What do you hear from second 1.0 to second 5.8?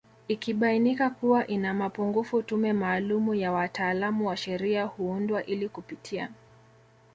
kuwa ina mapungufu tume maalumu ya wataalamu wa sheria huundwa ili